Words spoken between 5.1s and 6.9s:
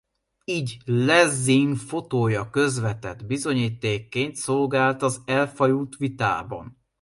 elfajult vitában.